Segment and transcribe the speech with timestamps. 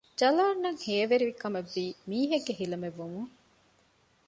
[0.19, 3.31] ޖަލާންއަށް ހޭވެރިކަމެއްވީ މީހެއްގެ ހިލަމެއްވުމުން